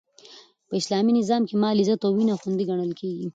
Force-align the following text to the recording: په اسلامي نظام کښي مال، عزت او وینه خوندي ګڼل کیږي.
په 0.67 0.73
اسلامي 0.81 1.11
نظام 1.19 1.41
کښي 1.47 1.57
مال، 1.63 1.77
عزت 1.81 1.99
او 2.05 2.11
وینه 2.17 2.35
خوندي 2.41 2.63
ګڼل 2.69 2.91
کیږي. 2.99 3.27